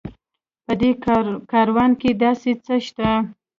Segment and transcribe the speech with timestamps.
[0.65, 0.91] په دې
[1.51, 3.09] کاروان کې داسې څه شته.